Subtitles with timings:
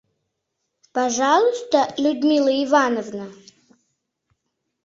[0.95, 3.25] —Пожалуйста, Людмила Ивановна?..